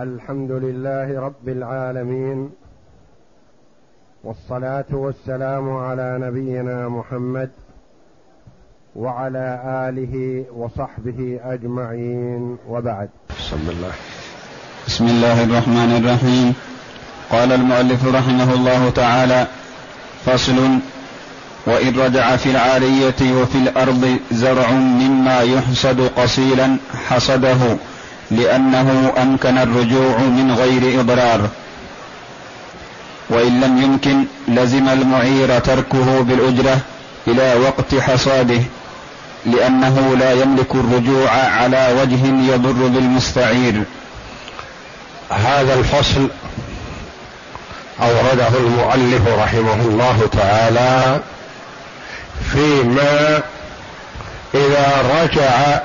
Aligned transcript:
الحمد 0.00 0.50
لله 0.50 1.20
رب 1.20 1.48
العالمين 1.48 2.50
والصلاة 4.24 4.84
والسلام 4.92 5.76
على 5.76 6.18
نبينا 6.20 6.88
محمد 6.88 7.50
وعلى 8.96 9.60
آله 9.88 10.44
وصحبه 10.56 11.40
أجمعين 11.44 12.56
وبعد. 12.68 13.08
بسم 13.38 13.68
الله. 13.68 13.92
بسم 14.86 15.04
الله 15.04 15.44
الرحمن 15.44 15.96
الرحيم. 16.00 16.54
قال 17.30 17.52
المؤلف 17.52 18.06
رحمه 18.14 18.54
الله 18.54 18.90
تعالى 18.90 19.46
فصل 20.24 20.58
وإن 21.66 22.00
رجع 22.00 22.36
في 22.36 22.50
العارية 22.50 23.42
وفي 23.42 23.58
الأرض 23.58 24.18
زرع 24.32 24.70
مما 24.72 25.40
يحصد 25.42 26.00
قصيلا 26.00 26.76
حصده 27.08 27.76
لأنه 28.32 29.12
أمكن 29.22 29.58
الرجوع 29.58 30.18
من 30.18 30.54
غير 30.58 31.00
إضرار. 31.00 31.48
وإن 33.30 33.60
لم 33.60 33.82
يمكن 33.82 34.24
لزم 34.48 34.88
المعير 34.88 35.58
تركه 35.58 36.20
بالأجرة 36.22 36.78
إلى 37.28 37.54
وقت 37.54 37.94
حصاده 37.94 38.60
لأنه 39.46 40.16
لا 40.18 40.32
يملك 40.32 40.74
الرجوع 40.74 41.30
على 41.30 41.96
وجه 42.00 42.52
يضر 42.52 42.88
بالمستعير. 42.88 43.82
هذا 45.30 45.74
الفصل 45.74 46.28
أورده 48.00 48.48
المؤلف 48.58 49.28
رحمه 49.28 49.74
الله 49.74 50.28
تعالى 50.32 51.20
فيما 52.52 53.42
إذا 54.54 55.02
رجع 55.22 55.80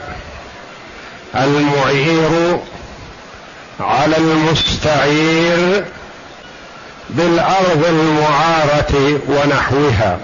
المعير 1.35 2.59
على 3.79 4.17
المستعير 4.17 5.85
بالأرض 7.09 7.85
المعارة 7.89 9.19
ونحوها. 9.27 10.17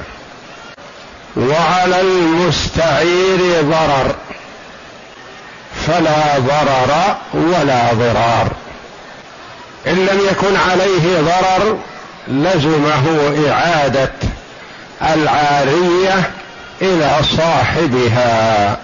وعلى 1.38 2.02
المستعير 2.02 3.62
ضرر 3.62 4.16
فلا 5.88 6.40
ضرر 6.40 7.16
ولا 7.34 7.94
ضرار. 7.94 8.48
إن 9.88 10.06
لم 10.06 10.22
يكن 10.32 10.56
عليه 10.56 11.22
ضرر 11.22 11.78
لزمه 12.28 13.34
إعادة 13.52 14.12
العارية 15.02 16.32
إلى 16.82 17.20
صاحبها. 17.38 18.78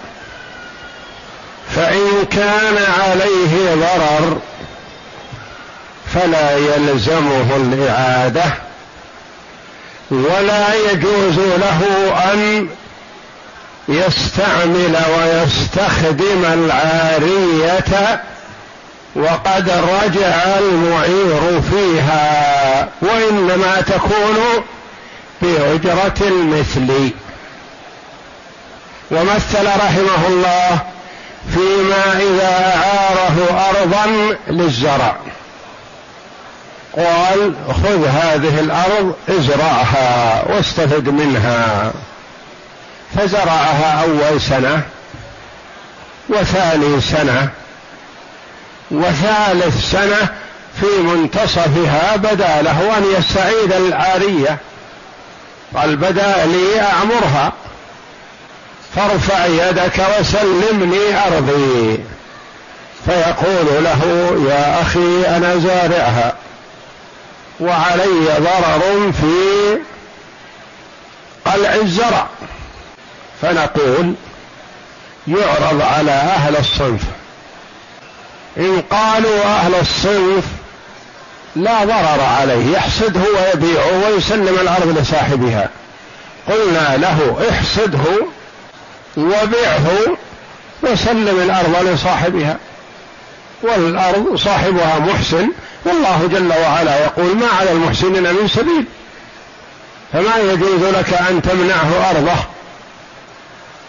فإن 1.76 2.24
كان 2.30 2.76
عليه 3.00 3.74
ضرر 3.74 4.38
فلا 6.14 6.56
يلزمه 6.56 7.56
الإعادة 7.56 8.44
ولا 10.10 10.74
يجوز 10.74 11.38
له 11.38 11.82
أن 12.32 12.68
يستعمل 13.88 14.96
ويستخدم 15.18 16.44
العارية 16.44 18.22
وقد 19.16 19.70
رجع 19.70 20.58
المعير 20.58 21.62
فيها 21.70 22.88
وإنما 23.02 23.80
تكون 23.80 24.64
بأجرة 25.42 26.14
المثل. 26.20 27.10
ومثل 29.10 29.66
رحمه 29.66 30.28
الله 30.28 30.78
فيما 31.54 32.20
إذا 32.20 32.74
أعاره 32.76 33.68
أرضا 33.70 34.36
للزرع. 34.48 35.16
قال 36.96 37.54
خذ 37.68 38.06
هذه 38.06 38.60
الأرض 38.60 39.14
إزرعها 39.28 40.42
واستفد 40.48 41.08
منها. 41.08 41.92
فزرعها 43.16 44.02
أول 44.02 44.40
سنة 44.40 44.82
وثاني 46.28 47.00
سنة 47.00 47.48
وثالث 48.90 49.90
سنة 49.90 50.28
في 50.80 51.02
منتصفها 51.02 52.16
بدا 52.16 52.62
له 52.62 52.98
أن 52.98 53.04
يستعيد 53.18 53.72
العارية. 53.72 54.58
قال 55.74 55.96
بدا 55.96 56.46
لي 56.46 56.80
أعمرها. 56.80 57.52
فارفع 58.96 59.46
يدك 59.46 60.02
وسلمني 60.20 61.26
أرضي. 61.26 61.98
فيقول 63.06 63.84
له 63.84 64.32
يا 64.50 64.82
أخي 64.82 65.36
أنا 65.36 65.56
زارعها 65.56 66.34
وعلي 67.60 68.38
ضرر 68.38 69.12
في 69.12 69.78
قلع 71.44 71.74
الزرع. 71.74 72.26
فنقول 73.42 74.14
يعرض 75.28 75.82
على 75.82 76.10
أهل 76.10 76.56
الصنف. 76.56 77.02
إن 78.56 78.82
قالوا 78.90 79.44
أهل 79.44 79.74
الصنف 79.74 80.44
لا 81.56 81.84
ضرر 81.84 82.22
عليه 82.40 82.72
يحصده 82.72 83.20
ويبيعه 83.20 84.04
ويسلم 84.04 84.58
الأرض 84.60 84.98
لصاحبها. 84.98 85.68
قلنا 86.48 86.96
له 86.96 87.48
احصده 87.50 88.26
وبعه 89.16 89.86
وسلم 90.82 91.40
الأرض 91.42 91.88
لصاحبها. 91.88 92.56
والأرض 93.62 94.36
صاحبها 94.36 94.98
محسن 94.98 95.48
والله 95.84 96.28
جل 96.32 96.52
وعلا 96.62 97.04
يقول 97.04 97.36
ما 97.36 97.46
على 97.60 97.72
المحسنين 97.72 98.22
من 98.22 98.48
سبيل. 98.48 98.84
فما 100.12 100.52
يجوز 100.52 100.84
لك 100.84 101.14
أن 101.14 101.42
تمنعه 101.42 102.10
أرضه. 102.10 102.44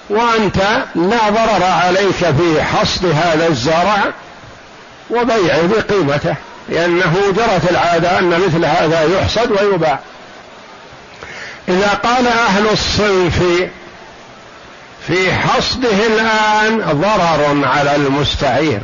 وأنت 0.10 0.58
لا 0.96 1.30
ضرر 1.30 1.64
عليك 1.64 2.16
في 2.16 2.64
حصد 2.64 3.06
هذا 3.06 3.48
الزرع 3.48 4.14
وبيعه 5.10 5.62
بقيمته 5.68 6.36
لأنه 6.70 7.14
جرت 7.36 7.72
العادة 7.72 8.20
أن 8.20 8.30
مثل 8.30 8.66
هذا 8.66 9.04
يحصد 9.04 9.52
ويباع. 9.52 10.00
إذا 11.70 11.88
قال 11.88 12.28
أهل 12.28 12.68
الصنف 12.68 13.44
في 15.08 15.34
حصده 15.34 16.08
الآن 16.08 16.82
ضرر 17.02 17.68
على 17.68 17.96
المستعير. 17.96 18.82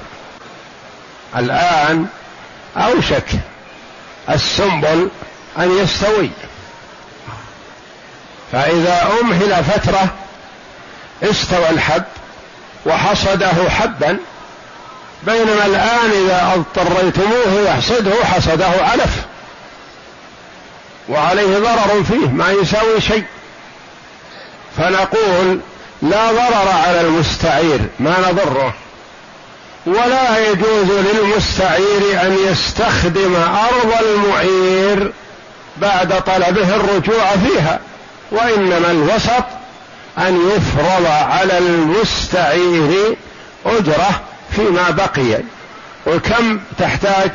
الآن 1.38 2.06
أوشك 2.78 3.26
السنبل 4.30 5.10
أن 5.58 5.78
يستوي. 5.78 6.30
فإذا 8.52 9.08
أمهل 9.22 9.64
فترة 9.64 10.08
استوى 11.24 11.70
الحب 11.70 12.04
وحصده 12.86 13.70
حبا 13.70 14.18
بينما 15.24 15.66
الآن 15.66 16.12
إذا 16.26 16.54
اضطريتموه 16.56 17.62
يحصده 17.68 18.26
حصده 18.26 18.68
علف 18.68 19.26
وعليه 21.10 21.58
ضرر 21.58 22.04
فيه 22.04 22.28
ما 22.28 22.52
يساوي 22.52 23.02
شيء. 23.02 23.24
فنقول 24.78 25.60
لا 26.02 26.32
ضرر 26.32 26.70
على 26.86 27.02
المستعير 27.02 27.80
ما 28.00 28.16
نضره. 28.30 28.74
ولا 29.86 30.50
يجوز 30.50 30.92
للمستعير 30.92 32.22
أن 32.22 32.38
يستخدم 32.52 33.36
أرض 33.36 33.94
المعير 34.02 35.12
بعد 35.78 36.24
طلبه 36.24 36.76
الرجوع 36.76 37.26
فيها 37.32 37.80
وإنما 38.32 38.92
الوسط 38.92 39.44
أن 40.18 40.50
يفرض 40.56 41.06
على 41.06 41.58
المستعير 41.58 43.16
أجرة 43.66 44.22
فيما 44.52 44.90
بقي. 44.90 45.42
وكم 46.08 46.60
تحتاج؟ 46.80 47.32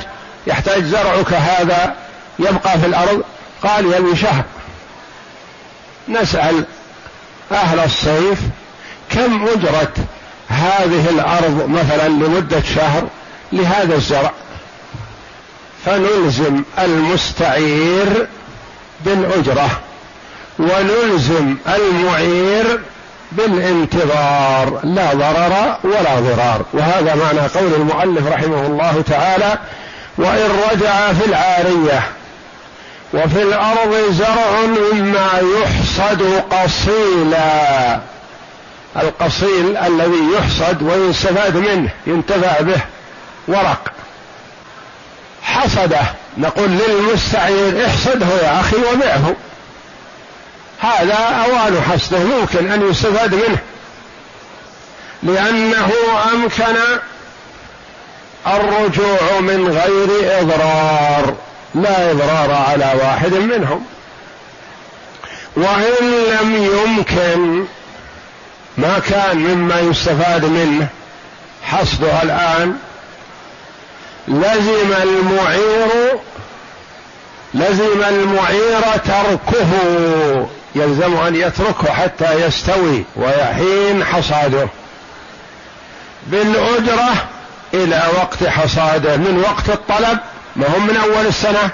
يحتاج 0.46 0.84
زرعك 0.84 1.32
هذا 1.32 1.94
يبقى 2.38 2.78
في 2.78 2.86
الأرض 2.86 3.22
قال 3.62 3.94
يبي 3.94 4.16
شهر 4.16 4.44
نسأل 6.08 6.64
أهل 7.54 7.78
الصيف 7.78 8.38
كم 9.10 9.46
أجرة 9.46 9.92
هذه 10.48 11.10
الأرض 11.10 11.68
مثلا 11.68 12.08
لمدة 12.08 12.62
شهر 12.74 13.02
لهذا 13.52 13.94
الزرع؟ 13.94 14.32
فنلزم 15.86 16.62
المستعير 16.78 18.26
بالأجرة 19.04 19.70
ونلزم 20.58 21.56
المعير 21.68 22.80
بالانتظار 23.32 24.80
لا 24.84 25.14
ضرر 25.14 25.76
ولا 25.84 26.20
ضرار. 26.20 26.62
وهذا 26.72 27.14
معنى 27.14 27.48
قول 27.48 27.74
المؤلف 27.74 28.26
رحمه 28.26 28.66
الله 28.66 29.02
تعالى 29.10 29.58
وإن 30.18 30.50
رجع 30.70 31.12
في 31.12 31.24
العارية 31.26 32.02
وفي 33.14 33.42
الأرض 33.42 34.10
زرع 34.10 34.60
مما 34.66 35.30
يحصد 35.58 36.42
قصيلا. 36.50 38.00
القصيل 38.96 39.76
الذي 39.76 40.32
يحصد 40.36 40.82
ويستفاد 40.82 41.56
منه 41.56 41.90
ينتفع 42.06 42.60
به 42.60 42.80
ورق. 43.48 43.92
حصده 45.42 46.02
نقول 46.38 46.70
للمستعير 46.70 47.86
احصده 47.86 48.26
يا 48.42 48.60
أخي 48.60 48.76
وبعه. 48.76 49.34
هذا 50.78 51.14
أوان 51.14 51.82
حصده 51.92 52.18
ممكن 52.18 52.72
أن 52.72 52.90
يستفاد 52.90 53.34
منه. 53.34 53.58
لأنه 55.22 55.92
أمكن 56.32 56.76
الرجوع 58.46 59.40
من 59.40 59.68
غير 59.68 60.40
إضرار. 60.40 61.34
لا 61.74 62.10
إضرار 62.10 62.52
على 62.52 62.92
واحد 63.02 63.34
منهم. 63.34 63.84
وإن 65.56 66.04
لم 66.30 66.64
يمكن 66.64 67.64
ما 68.78 68.98
كان 68.98 69.36
مما 69.36 69.80
يستفاد 69.80 70.44
منه. 70.44 70.88
حصدها 71.62 72.22
الآن. 72.22 72.76
لزم 74.28 74.92
المعير 75.02 75.88
لزم 77.54 78.02
المعير 78.08 78.82
تركه. 79.04 79.68
يلزم 80.74 81.16
أن 81.16 81.36
يتركه 81.36 81.92
حتى 81.92 82.46
يستوي 82.46 83.04
ويحين 83.16 84.04
حصاده. 84.04 84.68
بالأجرة 86.26 87.12
إلى 87.74 88.02
وقت 88.16 88.44
حصاده 88.44 89.16
من 89.16 89.44
وقت 89.48 89.70
الطلب 89.70 90.18
ما 90.56 90.66
هم 90.76 90.86
من 90.86 90.96
أول 90.96 91.26
السنة؟ 91.26 91.70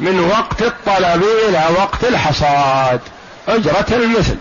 من 0.00 0.20
وقت 0.20 0.62
الطلب 0.62 1.24
إلى 1.48 1.64
وقت 1.78 2.04
الحصاد. 2.04 3.00
أجرة 3.48 3.86
المثل. 3.90 4.36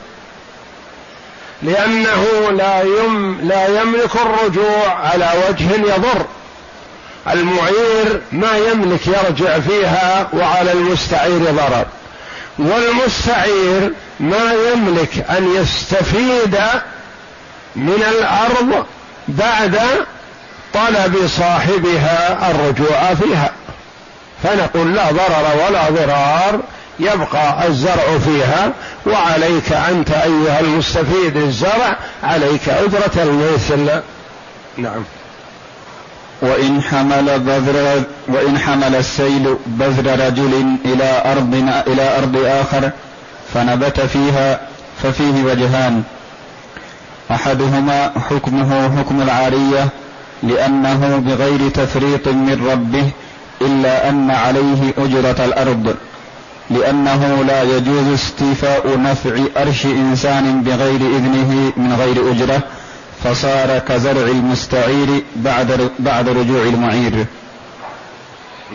لأنه 1.63 2.25
لا 2.51 2.81
يم 2.81 3.41
لا 3.41 3.81
يملك 3.81 4.15
الرجوع 4.15 4.93
على 4.93 5.29
وجه 5.49 5.73
يضر. 5.73 6.25
المعير 7.31 8.21
ما 8.31 8.57
يملك 8.57 9.07
يرجع 9.07 9.59
فيها 9.59 10.29
وعلى 10.33 10.71
المستعير 10.71 11.51
ضرر. 11.51 11.85
والمستعير 12.59 13.93
ما 14.19 14.53
يملك 14.71 15.25
أن 15.29 15.55
يستفيد 15.55 16.57
من 17.75 18.03
الأرض 18.09 18.85
بعد 19.27 19.79
طلب 20.77 21.27
صاحبها 21.27 22.51
الرجوع 22.51 23.13
فيها. 23.13 23.51
فنقول 24.43 24.95
لا 24.95 25.11
ضرر 25.11 25.65
ولا 25.67 25.89
ضرار 25.89 26.59
يبقى 26.99 27.67
الزرع 27.67 28.17
فيها 28.25 28.71
وعليك 29.05 29.71
أنت 29.73 30.11
أيها 30.11 30.59
المستفيد 30.59 31.37
الزرع 31.37 31.97
عليك 32.23 32.69
أجرة 32.69 33.23
المثل. 33.23 34.01
نعم. 34.77 35.03
وإن 36.41 36.81
حمل 36.81 37.39
بذر 37.39 38.03
وإن 38.27 38.59
حمل 38.59 38.95
السيل 38.95 39.57
بذر 39.65 40.25
رجل 40.25 40.77
إلى 40.85 41.21
أرض 41.25 41.53
إلى 41.87 42.17
أرض 42.17 42.45
آخر 42.45 42.91
فنبت 43.53 43.99
فيها 43.99 44.59
ففيه 45.03 45.43
وجهان. 45.43 46.03
أحدهما 47.31 48.11
حكمه 48.29 48.97
حكم 48.99 49.21
العارية 49.21 49.87
لأنه 50.43 51.17
بغير 51.17 51.69
تفريط 51.69 52.27
من 52.27 52.67
ربه 52.71 53.09
إلا 53.61 54.09
أن 54.09 54.31
عليه 54.31 54.93
أجرة 54.97 55.45
الأرض 55.45 55.95
لأنه 56.69 57.43
لا 57.47 57.63
يجوز 57.63 58.07
استيفاء 58.13 58.99
نفع 58.99 59.61
أرش 59.61 59.85
إنسان 59.85 60.61
بغير 60.63 61.01
إذنه 61.01 61.73
من 61.77 61.93
غير 61.93 62.31
أجرة 62.31 62.61
فصار 63.23 63.79
كزرع 63.79 64.27
المستعير 64.27 65.23
بعد 65.35 65.89
بعد 65.99 66.29
رجوع 66.29 66.63
المعير. 66.63 67.25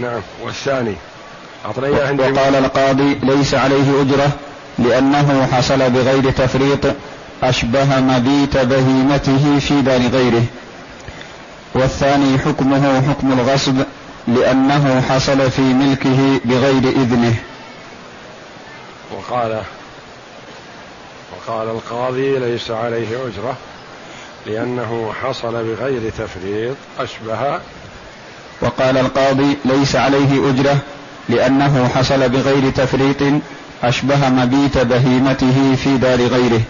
نعم 0.01 0.21
والثاني 0.43 0.95
وقال 2.19 2.55
القاضي 2.55 3.19
ليس 3.23 3.55
عليه 3.55 4.01
أجرة 4.01 4.31
لأنه 4.79 5.49
حصل 5.53 5.91
بغير 5.91 6.31
تفريط 6.31 6.87
أشبه 7.43 8.01
مبيت 8.01 8.57
بهيمته 8.57 9.59
في 9.59 9.83
دار 9.83 10.01
غيره. 10.01 10.43
والثاني 11.75 12.39
حكمه 12.39 13.03
حكم 13.09 13.33
الغصب 13.33 13.77
لأنه 14.29 15.01
حصل 15.01 15.51
في 15.51 15.63
ملكه 15.63 16.41
بغير 16.45 16.89
إذنه. 16.89 17.35
وقال 19.11 19.63
وقال 21.33 21.69
القاضي 21.69 22.39
ليس 22.39 22.71
عليه 22.71 23.09
أجرة 23.09 23.57
لأنه 24.47 25.13
حصل 25.23 25.53
بغير 25.53 26.11
تفريط 26.11 26.77
أشبه. 26.99 27.61
وقال 28.61 28.99
القاضي 28.99 29.57
ليس 29.65 29.97
عليه 29.97 30.51
أجرة 30.51 30.77
لأنه 31.29 31.89
حصل 31.89 32.29
بغير 32.29 32.71
تفريط 32.71 33.23
أشبه 33.83 34.29
مبيت 34.29 34.79
بهيمته 34.79 35.77
في 35.85 35.97
دار 35.97 36.21
غيره. 36.27 36.61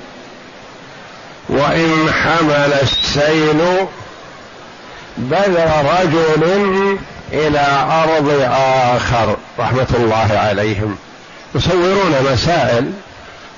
وإن 1.48 2.12
حمل 2.12 2.72
السيل 2.82 3.86
بذر 5.16 5.84
رجل 6.00 6.44
إلى 7.32 7.66
أرض 7.90 8.48
آخر 8.94 9.36
رحمة 9.58 9.86
الله 9.94 10.38
عليهم. 10.38 10.96
يصورون 11.54 12.14
مسائل 12.32 12.92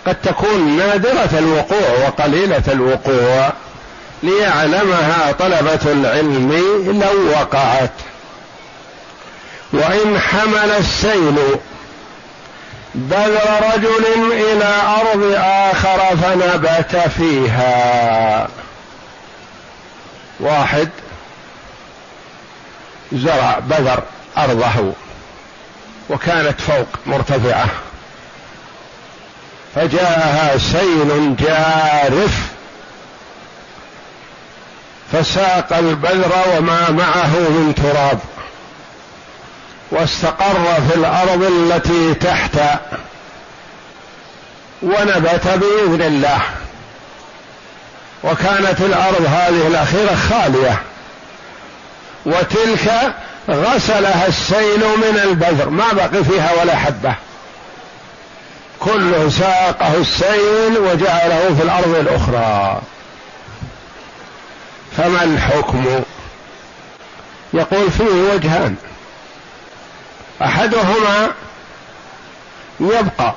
قد 0.07 0.17
تكون 0.23 0.77
نادرة 0.77 1.39
الوقوع 1.39 2.07
وقليلة 2.07 2.63
الوقوع 2.69 3.53
ليعلمها 4.23 5.33
طلبة 5.39 5.93
العلم 5.93 6.53
لو 6.87 7.31
وقعت. 7.31 7.91
وإن 9.73 10.19
حمل 10.19 10.71
السيل 10.79 11.37
بذر 12.95 13.73
رجل 13.75 14.33
إلى 14.33 14.83
أرض 15.01 15.35
آخر 15.39 16.17
فنبت 16.17 17.09
فيها. 17.17 18.49
واحد 20.41 20.89
زرع 23.13 23.59
بذر 23.59 24.03
أرضه 24.39 24.93
وكانت 26.11 26.61
فوق 26.61 26.87
مرتفعة. 27.07 27.67
فجاءها 29.75 30.59
سيل 30.59 31.37
جارف 31.37 32.39
فساق 35.13 35.73
البذر 35.73 36.33
وما 36.57 36.91
معه 36.91 37.39
من 37.39 37.75
تراب 37.75 38.19
واستقر 39.91 40.81
في 40.89 40.97
الأرض 40.97 41.43
التي 41.43 42.15
تحت 42.15 42.59
ونبت 44.83 45.49
بإذن 45.49 46.03
الله. 46.03 46.41
وكانت 48.25 48.81
الأرض 48.81 49.27
هذه 49.27 49.67
الأخيرة 49.67 50.15
خالية. 50.31 50.83
وتلك 52.27 53.15
غسلها 53.51 54.27
السيل 54.27 54.79
من 54.79 55.21
البذر 55.25 55.69
ما 55.71 55.93
بقي 55.93 56.25
فيها 56.25 56.53
ولا 56.61 56.77
حبة. 56.77 57.15
كله 58.81 59.31
ساقه 59.31 59.97
السيل 59.97 60.79
وجعله 60.79 61.55
في 61.55 61.63
الأرض 61.63 61.95
الأخرى. 61.95 62.81
فما 64.97 65.23
الحكم 65.25 66.03
يقول 67.55 67.91
فيه 67.91 68.33
وجهان. 68.35 68.77
أحدهما 70.43 71.31
يبقى 72.81 73.35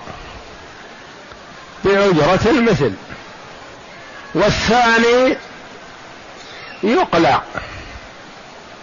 بأجرة 1.83 2.39
المثل 2.45 2.93
والثاني 4.33 5.37
يقلع. 6.83 7.41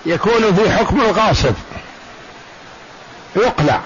يكون 0.06 0.54
في 0.54 0.70
حكم 0.70 1.00
الغاصب. 1.00 1.54
يقلع. 3.36 3.80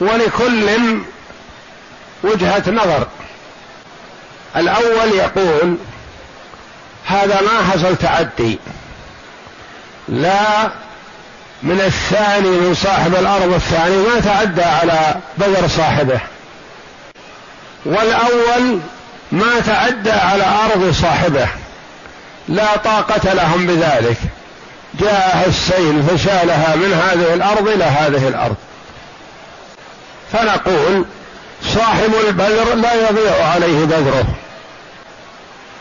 ولكل 0.00 0.70
وجهة 2.22 2.70
نظر. 2.70 3.06
الأول 4.56 5.08
يقول 5.14 5.76
هذا 7.06 7.40
ما 7.40 7.70
حصل 7.70 7.96
تعدي. 7.96 8.58
لا 10.08 10.70
من 11.62 11.80
الثاني 11.80 12.48
من 12.48 12.74
صاحب 12.74 13.14
الأرض 13.14 13.54
الثاني 13.54 13.96
ما 13.96 14.20
تعدى 14.20 14.62
على 14.62 15.14
بذر 15.38 15.68
صاحبه. 15.68 16.20
والأول 17.84 18.80
ما 19.32 19.60
تعدى 19.66 20.10
على 20.10 20.44
أرض 20.44 20.94
صاحبه. 21.02 21.48
لا 22.48 22.76
طاقة 22.76 23.32
لهم 23.32 23.66
بذلك. 23.66 24.16
جاءه 24.94 25.46
السيل 25.46 26.02
فشالها 26.02 26.76
من 26.76 26.92
هذه 26.92 27.34
الأرض 27.34 27.68
إلى 27.68 27.84
هذه 27.84 28.28
الأرض. 28.28 28.56
فنقول 30.32 31.04
صاحب 31.74 32.14
البذر 32.28 32.74
لا 32.74 32.94
يضيع 32.94 33.46
عليه 33.46 33.84
بذره. 33.84 34.24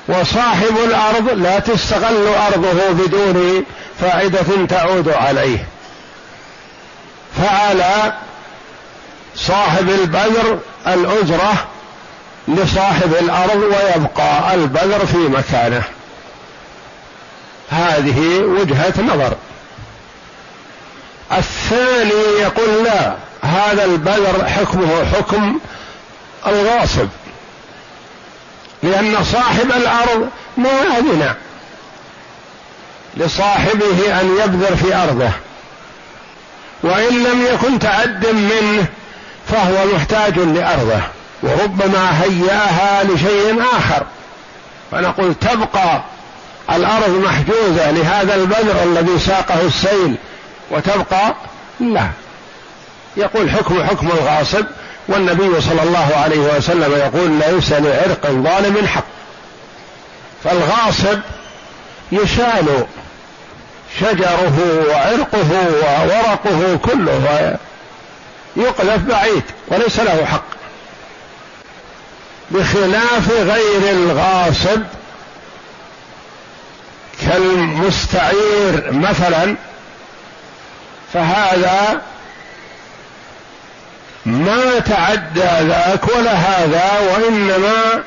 وصاحب 0.08 0.78
الأرض 0.86 1.30
لا 1.30 1.60
تستغل 1.60 2.28
أرضه 2.28 2.92
بدون 2.92 3.66
فائدة 4.02 4.66
تعود 4.70 5.10
عليه. 5.10 5.66
فعلى 7.38 8.14
صاحب 9.36 9.90
البذر 9.90 10.60
الأجرة 10.88 11.68
لصاحب 12.48 13.14
الأرض 13.22 13.62
ويبقى 13.62 14.54
البذر 14.54 15.06
في 15.06 15.18
مكانه. 15.18 15.84
هذه 17.70 18.40
وجهة 18.40 18.94
نظر. 19.02 19.34
الثاني 21.32 22.42
يقول 22.42 22.84
لا 22.84 23.14
هذا 23.42 23.86
البذر 23.86 24.48
حكمه 24.48 25.06
حكم 25.06 25.60
الغاصب. 26.48 27.08
لأن 28.84 29.24
صاحب 29.24 29.72
الأرض 29.72 30.30
ما 30.58 30.98
أذن 30.98 31.34
لصاحبه 33.18 34.22
أن 34.22 34.38
يبذر 34.44 34.76
في 34.76 34.96
أرضه. 34.96 35.32
وإن 36.84 37.24
لم 37.24 37.46
يكن 37.54 37.80
تعد 37.80 38.28
منه 38.28 38.86
فهو 39.48 39.86
محتاج 39.96 40.40
لأرضه. 40.40 41.02
وربما 41.44 42.24
هياها 42.24 43.04
لشيء 43.04 43.64
آخر. 43.78 44.06
فنقول 44.92 45.36
تبقى 45.36 46.02
الأرض 46.76 47.10
محجوزة 47.10 47.92
لهذا 47.92 48.36
البذر 48.36 48.84
الذي 48.84 49.20
ساقه 49.20 49.62
السيل 49.62 50.16
وتبقى 50.72 51.36
لا. 51.80 52.10
يقول 53.18 53.50
حكم 53.50 53.84
حكم 53.84 54.08
الغاصب 54.08 54.66
والنبي 55.08 55.62
صلى 55.62 55.84
الله 55.84 56.12
عليه 56.16 56.40
وسلم 56.58 56.92
يقول 56.92 57.32
ليس 57.32 57.72
لعرق 57.72 58.28
ظالم 58.28 58.88
حق. 58.88 59.04
فالغاصب 60.44 61.20
يشال 62.12 62.86
شجره 64.00 64.86
وعرقه 64.90 65.68
وورقه 65.84 66.78
كله 66.86 67.58
يقذف 68.56 69.04
بعيد 69.04 69.44
وليس 69.68 70.00
له 70.00 70.26
حق. 70.26 70.44
بخلاف 72.52 73.32
غير 73.32 73.92
الغاصب 73.92 74.82
كالمستعير 77.22 78.92
مثلا 78.92 79.56
فهذا 81.14 82.02
ما 84.26 84.80
تعدى 84.80 85.68
ذاك 85.68 86.16
ولا 86.16 86.34
هذا 86.34 87.00
وإنما 87.00 88.04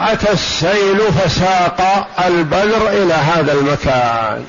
أتى 0.00 0.32
السيل 0.32 0.98
فساق 1.12 2.08
البذر 2.26 2.88
إلى 2.88 3.14
هذا 3.14 3.52
المكان. 3.52 4.44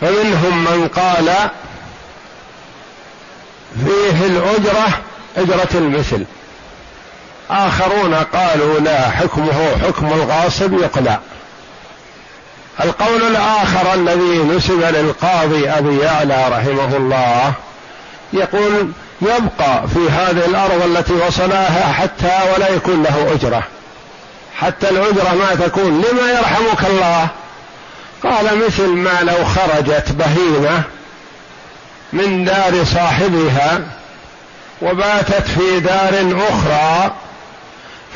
فمنهم 0.00 0.64
من 0.64 0.88
قال 0.88 1.30
فيه 3.84 4.26
الأجرة 4.26 4.88
أجرة 5.36 5.68
المثل. 5.74 6.24
آخرون 7.50 8.14
قالوا 8.14 8.80
لا 8.80 9.10
حكمه 9.10 9.78
حكم 9.82 10.06
الغاصب 10.06 10.72
يقلع. 10.72 11.18
القول 12.80 13.22
الآخر 13.22 13.94
الذي 13.94 14.38
نسب 14.38 14.80
للقاضي 14.82 15.70
أبي 15.70 15.98
يعلى 15.98 16.48
رحمه 16.48 16.96
الله 16.96 17.52
يقول 18.32 18.92
يبقى 19.22 19.88
في 19.94 20.10
هذه 20.10 20.46
الأرض 20.46 20.82
التي 20.82 21.12
وصلها 21.12 21.92
حتى 21.92 22.38
ولا 22.54 22.68
يكون 22.68 23.02
له 23.02 23.32
أجرة. 23.32 23.62
حتى 24.58 24.90
الأجرة 24.90 25.34
ما 25.34 25.66
تكون. 25.66 26.02
لما 26.02 26.30
يرحمك 26.30 26.90
الله؟ 26.90 27.28
قال 28.22 28.66
مثل 28.66 28.86
ما 28.86 29.20
لو 29.22 29.44
خرجت 29.44 30.12
بهيمة 30.12 30.82
من 32.12 32.44
دار 32.44 32.84
صاحبها 32.84 33.80
وباتت 34.82 35.48
في 35.58 35.80
دار 35.80 36.36
أخرى 36.48 37.12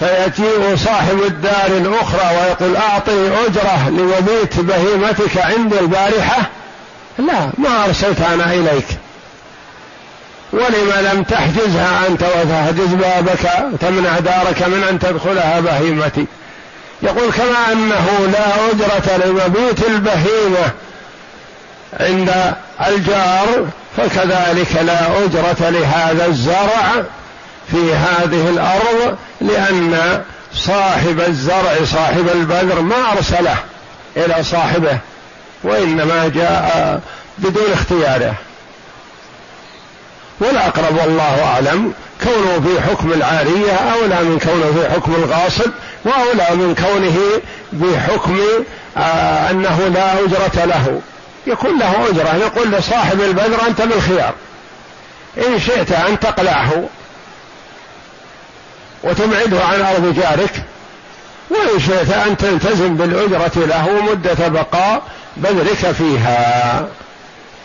فيجيء 0.01 0.77
صاحب 0.77 1.23
الدار 1.23 1.67
الأخرى 1.67 2.37
ويقول 2.37 2.77
أعطي 2.77 3.31
أجرة 3.47 3.89
لمبيت 3.89 4.61
بهيمتك 4.61 5.39
عندي 5.39 5.81
البارحة؟ 5.81 6.43
لا 7.19 7.51
ما 7.59 7.85
أرسلت 7.85 8.21
أنا 8.21 8.53
إليك. 8.53 8.87
ولم 10.53 10.93
لم 11.13 11.23
تحجزها 11.23 12.07
أنت 12.09 12.23
وتحجز 12.23 12.95
بابك 12.95 13.51
تمنع 13.81 14.19
دارك 14.19 14.63
من 14.63 14.85
أن 14.91 14.99
تدخلها 14.99 15.61
بهيمتي. 15.61 16.27
يقول 17.03 17.33
كما 17.33 17.73
أنه 17.73 18.29
لا 18.33 18.71
أجرة 18.71 19.27
لمبيت 19.27 19.87
البهيمة 19.89 20.73
عند 22.01 22.55
الجار 22.87 23.67
فكذلك 23.97 24.77
لا 24.83 25.25
أجرة 25.25 25.71
لهذا 25.71 26.27
الزرع. 26.27 27.05
في 27.71 27.95
هذه 27.95 28.49
الأرض 28.49 29.17
لأن 29.41 30.23
صاحب 30.55 31.21
الزرع 31.21 31.85
صاحب 31.85 32.29
البذر 32.35 32.81
ما 32.81 33.13
أرسله 33.13 33.57
إلى 34.17 34.43
صاحبه 34.43 34.99
وإنما 35.65 36.29
جاء 36.29 37.01
بدون 37.39 37.73
اختياره. 37.73 38.35
والاقرب 40.41 40.97
والله 40.97 41.45
أعلم 41.45 41.93
كونه 42.25 42.61
في 42.67 42.81
حكم 42.81 43.13
العارية 43.13 43.73
أولى 43.73 44.21
من 44.23 44.39
كونه 44.39 44.83
في 44.83 44.91
حكم 44.95 45.15
الغاصب 45.15 45.71
وأولى 46.05 46.57
من 46.57 46.75
كونه 46.75 47.19
بحكم 47.73 48.41
آه 48.97 49.51
أنه 49.51 49.89
لا 49.95 50.13
أجرة 50.13 50.65
له. 50.65 51.01
يكون 51.47 51.79
له 51.79 52.09
أجرة 52.11 52.37
يقول 52.37 52.71
لصاحب 52.73 53.21
البذر 53.21 53.67
أنت 53.67 53.83
بالخيار. 53.83 54.35
إن 55.39 55.61
شئت 55.61 55.93
أن 55.93 56.21
تقلعه. 56.21 56.89
وتبعده 59.03 59.65
عن 59.65 59.81
أرض 59.81 60.15
جارك. 60.15 60.63
وإن 61.51 61.81
شئت 61.81 62.11
أن 62.11 62.37
تلتزم 62.37 62.97
بالأجرة 62.97 63.53
له 63.57 64.03
مدة 64.11 64.49
بقاء 64.49 65.03
بذرك 65.37 65.93
فيها. 65.93 66.87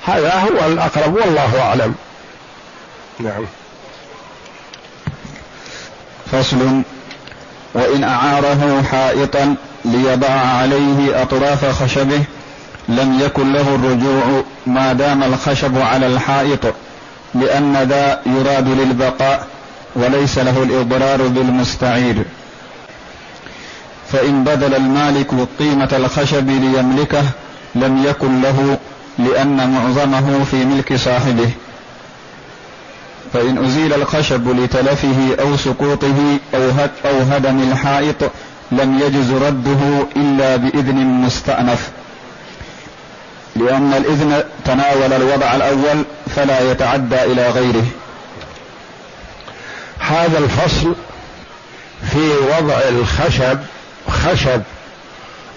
هذا 0.06 0.34
هو 0.34 0.68
الأقرب 0.68 1.16
والله 1.16 1.62
أعلم. 1.62 1.96
نعم. 3.20 3.46
فصل. 6.32 6.84
وإن 7.74 8.04
أعاره 8.04 8.84
حائطا 8.92 9.56
ليضع 9.86 10.30
عليه 10.30 11.22
أطراف 11.22 11.84
خشبه 11.84 12.24
لم 12.90 13.20
يكن 13.22 13.54
له 13.54 13.76
الرجوع 13.76 14.44
ما 14.68 14.94
دام 14.94 15.24
الخشب 15.24 15.78
على 15.78 16.08
الحائط 16.08 16.74
لأن 17.36 17.78
ذا 17.78 18.22
يراد 18.26 18.68
للبقاء 18.68 19.48
وليس 19.96 20.38
له 20.38 20.64
الإضرار 20.64 21.28
بالمستعير. 21.28 22.24
فإن 24.12 24.44
بذل 24.44 24.76
المالك 24.76 25.28
قيمة 25.60 25.90
الخشب 25.94 26.50
ليملكه 26.50 27.24
لم 27.76 28.04
يكن 28.06 28.42
له 28.42 28.78
لأن 29.20 29.72
معظمه 29.74 30.44
في 30.44 30.66
ملك 30.66 30.96
صاحبه. 30.96 31.50
فإن 33.34 33.66
أزيل 33.66 33.94
الخشب 33.94 34.60
لتلفه 34.60 35.36
أو 35.40 35.58
سقوطه 35.58 36.38
أو 36.56 36.70
أو 37.06 37.20
هدم 37.32 37.72
الحائط 37.72 38.32
لم 38.72 39.00
يجز 39.00 39.32
رده 39.32 40.06
إلا 40.16 40.56
بإذن 40.56 40.96
مستأنف. 40.96 41.90
لأن 43.56 43.94
الإذن 43.94 44.44
تناول 44.66 45.14
الوضع 45.14 45.56
الأول 45.56 46.04
فلا 46.36 46.72
يتعدى 46.72 47.24
إلى 47.24 47.50
غيره. 47.50 47.86
هذا 50.10 50.38
الفصل 50.38 50.96
في 52.12 52.32
وضع 52.58 52.80
الخشب 52.90 53.60
خشب 54.10 54.62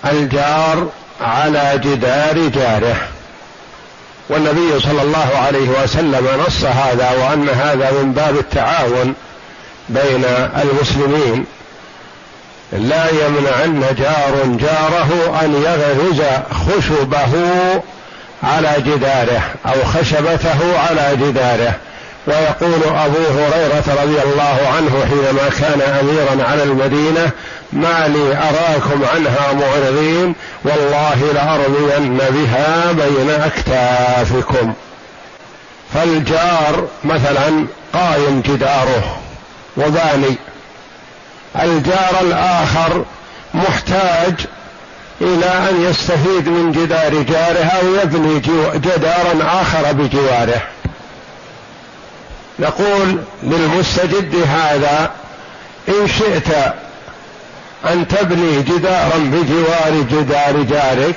الجار 0.05 0.89
على 1.21 1.81
جدار 1.85 2.49
جاره. 2.49 2.97
والنبي 4.29 4.81
صلى 4.81 5.03
الله 5.03 5.29
عليه 5.47 5.69
وسلم 5.69 6.29
نص 6.47 6.65
هذا 6.65 7.11
وأن 7.11 7.49
هذا 7.49 7.91
من 7.91 8.13
باب 8.13 8.37
التعاون 8.37 9.15
بين 9.89 10.25
المسلمين. 10.63 11.47
لا 12.73 13.11
يمنعن 13.11 13.95
جار 13.99 14.47
جاره 14.47 15.41
أن 15.45 15.63
يغرز 15.63 16.23
خشبه 16.51 17.33
على 18.43 18.75
جداره 18.79 19.43
أو 19.67 19.85
خشبته 19.85 20.79
على 20.79 21.17
جداره. 21.17 21.75
ويقول 22.27 22.83
أبو 22.85 23.19
هريرة 23.19 24.03
رضي 24.03 24.23
الله 24.23 24.69
عنه 24.77 25.07
حينما 25.09 25.49
كان 25.61 25.81
اميرا 25.81 26.49
على 26.49 26.63
المدينة 26.63 27.31
ما 27.73 28.09
لي 28.09 28.37
أراكم 28.37 29.05
عنها 29.15 29.53
معرضين 29.53 30.35
والله 30.65 31.33
لأرمين 31.35 32.19
بها 32.19 32.93
بين 32.93 33.31
أكتافكم. 33.31 34.73
فالجار 35.95 36.89
مثلا 37.05 37.67
قايم 37.93 38.41
جداره 38.41 39.19
وباني. 39.77 40.37
الجار 41.63 42.21
الآخر 42.21 43.05
محتاج 43.55 44.35
إلى 45.21 45.47
أن 45.71 45.83
يستفيد 45.91 46.49
من 46.49 46.73
جدار 46.73 47.23
جاره 47.23 47.65
أو 47.65 47.95
يبني 48.03 48.41
جدارا 48.75 49.61
آخر 49.63 49.93
بجواره. 49.93 50.63
نقول 52.59 53.19
للمستجد 53.43 54.35
هذا 54.49 55.11
إن 55.89 56.09
شئت 56.09 56.49
أن 57.85 58.09
تبني 58.09 58.63
جدارا 58.63 59.19
بجوار 59.19 60.03
جدار 60.11 60.63
جارك 60.63 61.17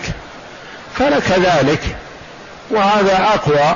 فلك 0.95 1.31
ذلك. 1.31 1.81
وهذا 2.71 3.27
أقوى 3.33 3.75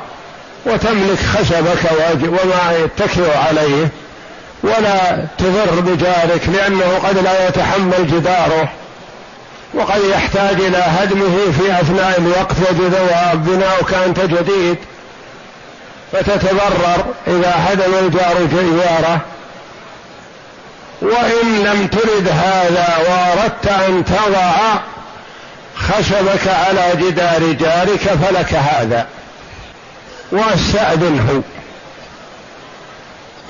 وتملك 0.65 1.19
خشبك 1.19 1.91
وما 2.21 2.77
يتكئ 2.77 3.37
عليه 3.37 3.87
ولا 4.63 5.25
تضر 5.37 5.79
بجارك 5.79 6.49
لأنه 6.53 6.99
قد 7.03 7.17
لا 7.17 7.47
يتحمل 7.47 8.07
جداره 8.07 8.69
وقد 9.73 10.01
يحتاج 10.09 10.61
إلى 10.61 10.77
هدمه 10.77 11.51
في 11.59 11.81
أثناء 11.81 12.19
الوقت 12.19 12.55
وبناؤك 13.33 13.93
أنت 13.93 14.19
جديد. 14.19 14.77
فتتضرر 16.13 17.05
إذا 17.27 17.53
هدم 17.57 17.93
الجار 17.93 18.45
جواره 18.45 19.19
وإن 21.01 21.63
لم 21.63 21.87
ترد 21.87 22.27
هذا 22.27 22.97
وأردت 22.97 23.67
أن 23.67 24.05
تضع 24.05 24.79
خشبك 25.75 26.47
على 26.47 26.91
جدار 26.95 27.51
جارك 27.51 27.99
فلك 27.99 28.53
هذا. 28.53 29.07
واستأذنه. 30.31 31.43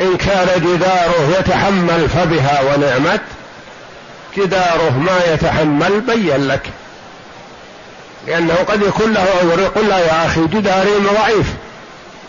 إن 0.01 0.17
كان 0.17 0.48
جداره 0.55 1.38
يتحمل 1.39 2.10
فبها 2.10 2.62
ونعمت 2.62 3.22
جداره 4.38 4.98
ما 4.98 5.34
يتحمل 5.34 6.01
بين 6.01 6.48
لك. 6.48 6.70
لأنه 8.27 8.55
قد 8.55 8.82
يكون 8.82 9.13
له 9.13 9.25
عذر 9.41 9.60
يقول 9.60 9.89
لا 9.89 10.00
يا 10.00 10.25
أخي 10.25 10.41
جداري 10.48 10.91
ضعيف. 10.91 11.48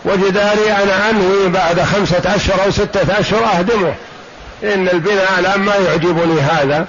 وجداري 0.05 0.71
أنا 0.71 1.09
أنوي 1.09 1.49
بعد 1.49 1.81
خمسة 1.81 2.35
أشهر 2.35 2.65
أو 2.65 2.71
ستة 2.71 3.19
أشهر 3.19 3.45
أهدمه. 3.45 3.93
إن 4.63 4.89
البناء 4.89 5.39
الآن 5.39 5.59
ما 5.59 5.75
يعجبني 5.75 6.41
هذا 6.41 6.85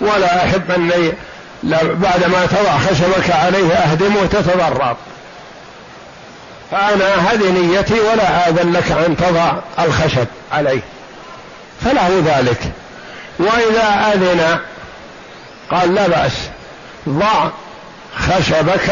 ولا 0.00 0.44
أحب 0.44 0.70
أني 0.70 1.12
بعد 1.92 2.24
ما 2.24 2.46
تضع 2.46 2.78
خشبك 2.78 3.30
عليه 3.30 3.72
أهدمه 3.72 4.26
تتضرر. 4.26 4.96
فأنا 6.70 7.14
هذه 7.14 7.50
نيتي 7.50 8.00
ولا 8.00 8.48
آذن 8.48 8.72
لك 8.72 8.92
أن 9.06 9.16
تضع 9.16 9.52
الخشب 9.78 10.26
عليه. 10.52 10.80
فله 11.84 12.22
ذلك. 12.26 12.60
وإذا 13.38 14.12
أذن 14.14 14.58
قال 15.70 15.94
لا 15.94 16.08
بأس 16.08 16.32
ضع 17.08 17.48
خشبك 18.18 18.90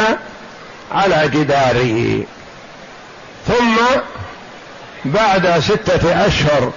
على 0.92 1.28
جداره. 1.28 2.22
ثم 3.48 3.76
بعد 5.04 5.60
ستة 5.60 6.26
أشهر 6.26 6.72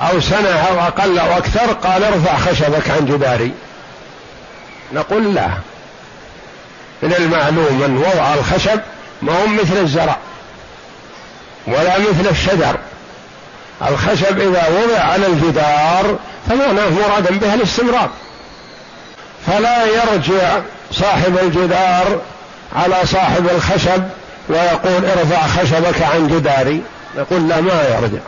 أو 0.00 0.20
سنة 0.20 0.48
أو 0.48 0.80
أقل 0.80 1.18
أو 1.18 1.38
أكثر 1.38 1.72
قال 1.72 2.04
ارفع 2.04 2.36
خشبك 2.36 2.90
عن 2.90 3.06
جداري 3.06 3.52
نقول 4.92 5.34
لا. 5.34 5.48
من 7.02 7.14
المعلوم 7.14 7.80
من 7.80 7.96
وضع 7.96 8.34
الخشب 8.34 8.80
ما 9.22 9.32
هو 9.32 9.46
مثل 9.46 9.76
الزرع 9.76 10.16
ولا 11.66 11.98
مثل 11.98 12.30
الشجر. 12.30 12.76
الخشب 13.88 14.38
إذا 14.38 14.68
وضع 14.68 15.00
على 15.00 15.26
الجدار 15.26 16.16
فمعناه 16.48 16.90
مرادا 16.90 17.38
بها 17.38 17.54
الاستمرار. 17.54 18.10
فلا 19.46 19.84
يرجع 19.84 20.60
صاحب 20.92 21.38
الجدار 21.42 22.20
على 22.76 22.96
صاحب 23.04 23.48
الخشب 23.48 24.08
ويقول 24.48 25.04
ارفع 25.04 25.46
خشبك 25.46 26.02
عن 26.02 26.28
جداري. 26.28 26.82
نقول 27.16 27.48
لا 27.48 27.60
ما 27.60 27.82
يرجع. 27.82 28.22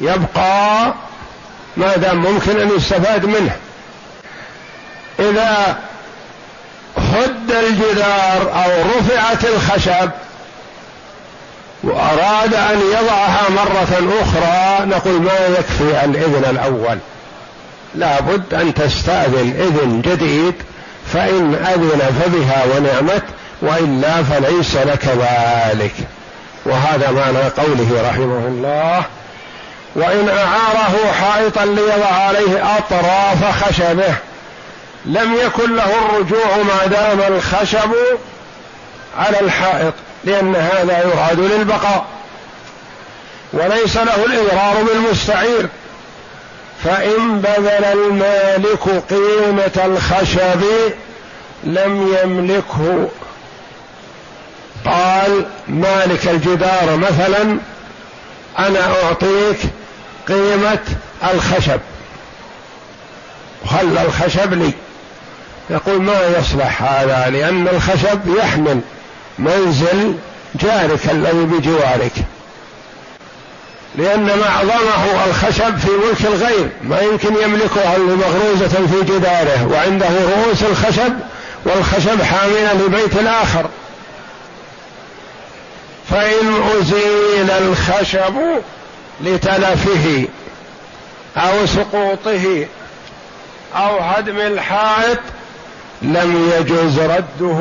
يبقى 0.00 0.94
ما 1.76 1.96
دام 1.96 2.16
ممكن 2.16 2.60
أن 2.60 2.76
يستفاد 2.76 3.24
منه. 3.24 3.56
إذا 5.18 5.76
هد 6.96 7.50
الجدار 7.50 8.64
أو 8.64 8.98
رفعت 8.98 9.44
الخشب 9.44 10.10
وأراد 11.82 12.54
أن 12.54 12.80
يضعها 12.80 13.50
مرة 13.50 14.20
أخرى 14.22 14.86
نقول 14.86 15.22
ما 15.22 15.46
يكفي 15.58 16.04
الإذن 16.04 16.44
الأول؟ 16.50 16.98
لابد 17.94 18.54
أن 18.54 18.74
تستأذن 18.74 19.54
إذن 19.58 20.02
جديد 20.02 20.54
فإن 21.12 21.54
أذن 21.54 22.00
فبها 22.20 22.64
ونعمت 22.64 23.22
وإلا 23.62 24.22
فليس 24.22 24.76
لك 24.76 25.04
ذلك. 25.04 25.94
وهذا 26.66 27.10
معنى 27.10 27.48
قوله 27.48 28.08
رحمه 28.08 28.46
الله 28.48 29.02
وإن 29.94 30.28
أعاره 30.28 31.12
حائطا 31.20 31.64
ليضع 31.64 32.06
عليه 32.06 32.76
أطراف 32.78 33.64
خشبه 33.64 34.14
لم 35.04 35.34
يكن 35.34 35.76
له 35.76 35.90
الرجوع 36.06 36.56
ما 36.56 36.86
دام 36.86 37.34
الخشب 37.34 37.90
على 39.18 39.40
الحائط 39.40 39.94
لأن 40.24 40.56
هذا 40.56 41.04
يراد 41.04 41.40
للبقاء. 41.40 42.04
وليس 43.52 43.96
له 43.96 44.24
الإضرار 44.24 44.82
بالمستعير. 44.82 45.68
فإن 46.84 47.40
بذل 47.40 47.84
المالك 47.84 49.04
قيمة 49.10 49.84
الخشب 49.84 50.62
لم 51.64 52.16
يملكه 52.22 53.08
قال 54.86 55.46
مالك 55.68 56.28
الجدار 56.28 56.96
مثلا 56.96 57.58
أنا 58.58 58.80
أعطيك 59.02 59.58
قيمة 60.28 60.78
الخشب. 61.34 61.80
خل 63.66 63.98
الخشب 63.98 64.54
لي؟ 64.54 64.72
يقول 65.70 66.02
ما 66.02 66.38
يصلح 66.38 66.82
هذا؟ 66.82 67.30
لأن 67.30 67.68
الخشب 67.68 68.36
يحمل 68.38 68.80
منزل 69.38 70.14
جارك 70.54 71.10
الذي 71.10 71.44
بجوارك. 71.44 72.12
لأن 73.98 74.26
معظمه 74.26 75.24
الخشب 75.26 75.78
في 75.78 75.88
ملك 75.90 76.20
الغير 76.34 76.68
ما 76.82 77.00
يمكن 77.00 77.34
يملكه 77.42 77.98
مغروزة 77.98 78.86
في 78.86 79.12
جداره. 79.12 79.68
وعنده 79.72 80.08
رؤوس 80.08 80.62
الخشب 80.62 81.12
والخشب 81.64 82.22
حاملا 82.22 82.74
لبيت 82.74 83.16
الآخر. 83.16 83.66
فإن 86.16 86.62
أزيل 86.78 87.50
الخشب 87.50 88.34
لتلفه 89.20 90.28
أو 91.36 91.66
سقوطه 91.66 92.66
أو 93.74 93.98
هدم 93.98 94.36
الحائط 94.36 95.18
لم 96.02 96.50
يجوز 96.58 96.98
رده 96.98 97.60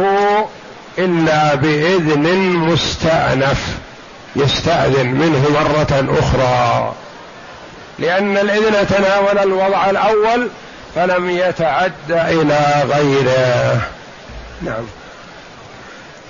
إلا 0.97 1.55
بإذن 1.55 2.27
مستأنف 2.55 3.77
يستأذن 4.35 5.07
منه 5.07 5.49
مرة 5.49 6.19
أخرى. 6.19 6.93
لأن 7.99 8.37
الإذن 8.37 8.87
تناول 8.87 9.37
الوضع 9.37 9.89
الأول 9.89 10.49
فلم 10.95 11.29
يتعد 11.29 11.93
إلى 12.09 12.83
غيره. 12.89 13.81
نعم. 14.61 14.85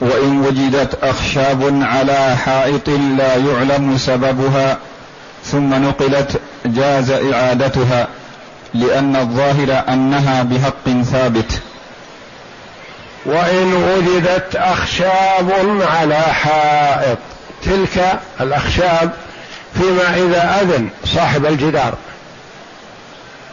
وإن 0.02 0.46
وجدت 0.46 1.04
أخشاب 1.04 1.80
على 1.82 2.38
حائط 2.46 2.90
لا 2.90 3.36
يعلم 3.36 3.98
سببها 3.98 4.78
ثم 5.44 5.74
نقلت 5.74 6.40
جاز 6.66 7.12
إعادتها 7.12 8.08
لأن 8.74 9.16
الظاهر 9.16 9.84
أنها 9.90 10.44
بحق 10.44 11.04
ثابت. 11.04 11.62
وإن 13.26 13.74
وجدت 13.74 14.56
أخشاب 14.56 15.52
على 15.82 16.20
حائط 16.20 17.18
تلك 17.64 18.20
الأخشاب 18.42 19.12
فيما 19.74 20.16
إذا 20.16 20.62
أذن 20.62 20.90
صاحب 21.06 21.46
الجدار. 21.46 21.94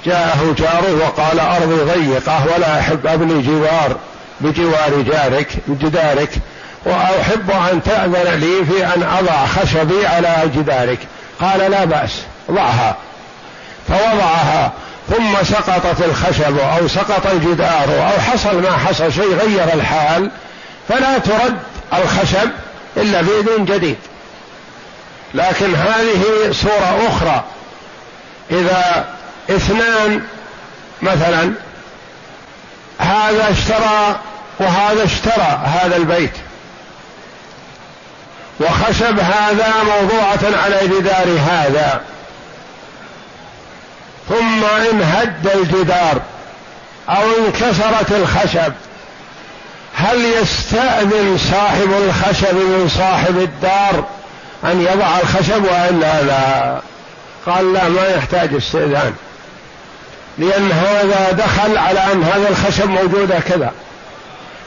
جاءه 0.06 0.54
جاره 0.58 1.04
وقال 1.04 1.40
أرضي 1.40 1.92
ضيقة 1.94 2.44
ولا 2.54 2.80
أحب 2.80 3.06
أبني 3.06 3.42
جوار. 3.42 3.96
بجوار 4.42 5.02
جارك 5.02 5.48
جدارك 5.68 6.30
وأحب 6.84 7.50
أن 7.72 7.82
تأذن 7.82 8.40
لي 8.40 8.64
في 8.64 8.86
أن 8.86 9.02
أضع 9.02 9.46
خشبي 9.46 10.06
على 10.06 10.36
جدارك. 10.56 10.98
قال 11.40 11.70
لا 11.70 11.84
بأس 11.84 12.10
ضعها. 12.50 12.96
فوضعها 13.88 14.72
ثم 15.08 15.44
سقطت 15.44 16.02
الخشب 16.04 16.58
أو 16.58 16.88
سقط 16.88 17.26
الجدار 17.26 18.12
أو 18.12 18.20
حصل 18.20 18.62
ما 18.62 18.72
حصل 18.86 19.12
شيء 19.12 19.34
غير 19.34 19.74
الحال. 19.74 20.30
فلا 20.88 21.18
ترد 21.18 21.58
الخشب 21.92 22.50
إلا 22.96 23.22
بإذن 23.22 23.64
جديد. 23.64 23.96
لكن 25.34 25.74
هذه 25.74 26.22
صورة 26.52 27.08
أخرى. 27.08 27.44
إذا 28.50 29.04
اثنان 29.50 30.22
مثلا 31.02 31.52
هذا 32.98 33.50
اشترى 33.50 34.16
وهذا 34.58 35.04
اشترى 35.04 35.60
هذا 35.64 35.96
البيت 35.96 36.32
وخشب 38.60 39.18
هذا 39.18 39.72
موضوعة 39.82 40.62
على 40.64 40.80
جدار 40.88 41.38
هذا. 41.50 42.00
ثم 44.28 44.64
انهد 44.64 45.48
الجدار 45.54 46.20
أو 47.08 47.22
انكسرت 47.46 48.12
الخشب. 48.12 48.72
هل 49.94 50.24
يستأذن 50.24 51.38
صاحب 51.50 51.92
الخشب 51.92 52.54
من 52.54 52.88
صاحب 52.98 53.38
الدار 53.38 54.04
أن 54.64 54.80
يضع 54.80 55.18
الخشب 55.18 55.64
وإلا 55.64 56.22
لا 56.22 56.80
قال 57.46 57.72
لا 57.72 57.88
ما 57.88 58.06
يحتاج 58.06 58.54
استئذان. 58.54 59.14
لأن 60.38 60.72
هذا 60.72 61.32
دخل 61.32 61.78
على 61.78 62.12
أن 62.12 62.22
هذا 62.22 62.48
الخشب 62.48 62.88
موجود 62.88 63.32
كذا 63.48 63.72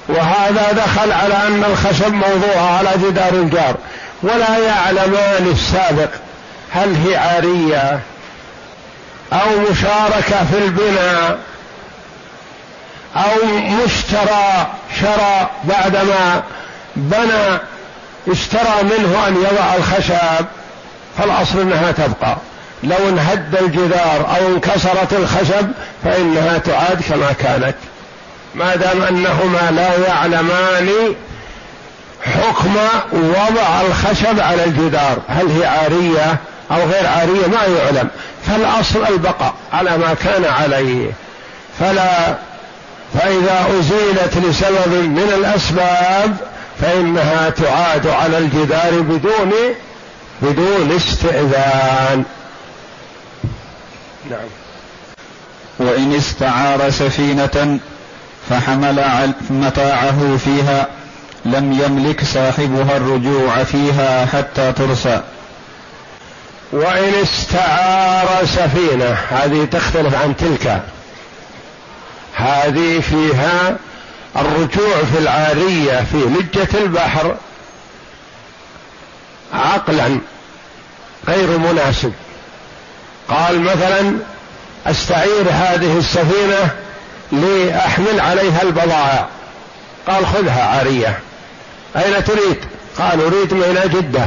وهذا 0.07 0.71
دخل 0.71 1.11
على 1.11 1.33
أن 1.47 1.63
الخشب 1.63 2.13
موضوع 2.13 2.77
على 2.77 2.89
جدار 3.03 3.33
الجار 3.33 3.75
ولا 4.23 4.57
يعلمان 4.57 5.47
السابق 5.51 6.09
هل 6.71 6.95
هي 6.95 7.15
عارية 7.15 7.99
أو 9.33 9.59
مشاركة 9.71 10.45
في 10.51 10.57
البناء 10.57 11.39
أو 13.15 13.45
مشترى 13.85 14.67
شرى 15.01 15.49
بعدما 15.63 16.43
بنى 16.95 17.59
اشترى 18.27 18.83
منه 18.83 19.27
أن 19.27 19.35
يضع 19.35 19.75
الخشب 19.77 20.45
فالأصل 21.17 21.59
أنها 21.61 21.91
تبقى. 21.91 22.37
لو 22.83 23.09
انهد 23.09 23.55
الجدار 23.55 24.35
أو 24.37 24.47
انكسرت 24.47 25.13
الخشب 25.13 25.71
فإنها 26.03 26.57
تعاد 26.57 27.01
كما 27.09 27.31
كانت. 27.31 27.75
ما 28.55 28.75
دام 28.75 29.01
أنهما 29.01 29.71
لا 29.71 30.07
يعلمان 30.07 31.15
حكم 32.21 32.75
وضع 33.13 33.81
الخشب 33.81 34.39
على 34.39 34.63
الجدار 34.63 35.17
هل 35.27 35.47
هي 35.51 35.65
عارية 35.65 36.37
أو 36.71 36.77
غير 36.77 37.07
عارية 37.07 37.47
ما 37.47 37.77
يعلم. 37.77 38.09
فالأصل 38.45 39.05
البقاء 39.13 39.53
على 39.73 39.97
ما 39.97 40.13
كان 40.13 40.45
عليه. 40.45 41.11
فلا 41.79 42.35
فإذا 43.13 43.67
أزيلت 43.79 44.37
لسبب 44.37 44.93
من 44.93 45.31
الأسباب 45.37 46.37
فإنها 46.81 47.49
تعاد 47.49 48.07
على 48.07 48.37
الجدار 48.37 48.99
بدون 48.99 49.51
بدون 50.41 50.91
استئذان. 50.95 52.23
نعم. 54.29 54.47
وإن 55.79 56.15
استعار 56.15 56.89
سفينة 56.89 57.79
فحمل 58.49 59.33
متاعه 59.49 60.37
فيها 60.37 60.87
لم 61.45 61.73
يملك 61.73 62.23
صاحبها 62.23 62.97
الرجوع 62.97 63.63
فيها 63.63 64.25
حتى 64.25 64.71
ترسى. 64.71 65.21
وإن 66.71 67.13
استعار 67.13 68.45
سفينة 68.45 69.17
هذه 69.29 69.67
تختلف 69.71 70.15
عن 70.15 70.35
تلك. 70.37 70.81
هذه 72.35 72.99
فيها 72.99 73.75
الرجوع 74.35 75.03
في 75.13 75.17
العارية 75.19 76.05
في 76.11 76.17
لجة 76.17 76.77
البحر. 76.77 77.35
عقلا 79.53 80.19
غير 81.27 81.57
مناسب. 81.57 82.13
قال 83.29 83.61
مثلا 83.61 84.17
أستعير 84.87 85.49
هذه 85.49 85.97
السفينة 85.97 86.84
لأحمل 87.31 88.19
عليها 88.19 88.61
البضائع 88.61 89.27
قال 90.07 90.27
خذها 90.27 90.63
عارية. 90.63 91.19
أين 91.95 92.23
تريد؟ 92.23 92.57
قال 92.99 93.21
أريد 93.21 93.53
من 93.53 93.89
جدة. 93.93 94.25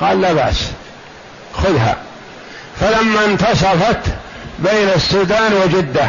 قال 0.00 0.20
لا 0.20 0.32
بأس. 0.32 0.70
خذها. 1.54 1.96
فلما 2.80 3.24
انتصفت 3.24 4.00
بين 4.58 4.88
السودان 4.96 5.52
وجدة 5.52 6.08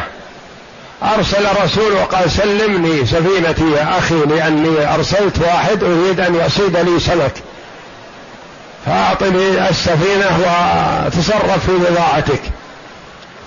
أرسل 1.04 1.46
رسول 1.63 1.92
وقال 1.94 2.32
سلمني 2.32 3.06
سفينتي 3.06 3.72
يا 3.72 3.98
أخي 3.98 4.16
لأني 4.16 4.94
أرسلت 4.96 5.40
واحد 5.40 5.84
أريد 5.84 6.20
أن 6.20 6.36
يصيد 6.36 6.78
لي 6.78 7.00
سمك. 7.00 7.34
فأعطني 8.86 9.70
السفينة 9.70 10.40
وتصرف 10.40 11.66
في 11.66 11.72
بضاعتك. 11.72 12.42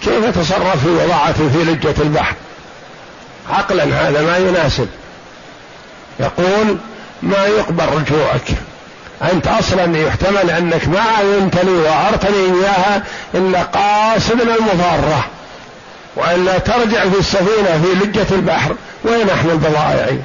كيف 0.05 0.39
تصرف 0.39 0.85
في 0.85 1.05
بضاعتي 1.05 1.51
في 1.51 1.59
لجة 1.65 1.95
البحر؟ 2.03 2.35
عقلا 3.51 3.85
هذا 3.85 4.23
ما 4.23 4.37
يناسب. 4.37 4.89
يقول 6.21 6.77
ما 7.23 7.47
يقبل 7.47 7.85
رجوعك؟ 7.85 8.49
أنت 9.33 9.47
أصلا 9.47 9.99
يحتمل 9.99 10.51
أنك 10.51 10.89
ما 10.89 11.01
عينت 11.01 11.57
لي 11.57 11.71
وأعرتني 11.71 12.37
إياها 12.37 13.03
إلا 13.35 13.63
قاصدا 13.63 14.43
المضارة 14.43 15.25
والا 16.17 16.59
ترجع 16.59 17.09
في 17.09 17.19
السفينة 17.19 17.83
في 17.83 18.05
لجة 18.05 18.27
البحر. 18.35 18.75
وين 19.05 19.31
احمل 19.31 19.57
بضائعي 19.57 20.21